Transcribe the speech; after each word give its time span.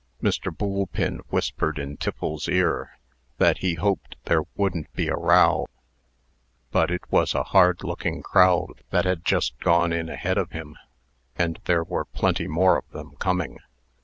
Mr. 0.19 0.51
Boolpin 0.51 1.19
whispered 1.29 1.77
in 1.77 1.95
Tiffles's 1.95 2.47
ear, 2.49 2.97
that 3.37 3.59
he 3.59 3.75
hoped 3.75 4.15
there 4.25 4.41
wouldn't 4.55 4.91
be 4.95 5.09
a 5.09 5.15
row; 5.15 5.67
but 6.71 6.89
it 6.89 7.01
was 7.11 7.35
a 7.35 7.43
hard 7.43 7.83
looking 7.83 8.23
crowd 8.23 8.81
that 8.89 9.05
had 9.05 9.23
just 9.23 9.59
gone 9.59 9.93
in 9.93 10.09
ahead 10.09 10.39
of 10.39 10.53
him. 10.53 10.75
And 11.35 11.59
there 11.65 11.83
were 11.83 12.05
plenty 12.05 12.47
more 12.47 12.79
of 12.79 12.89
them 12.89 13.11
coming. 13.17 13.59